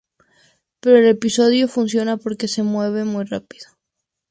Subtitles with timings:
[0.79, 3.67] Pero el episodio funciona porque se mueve muy rápido.